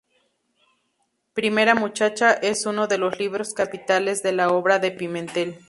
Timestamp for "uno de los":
2.65-3.19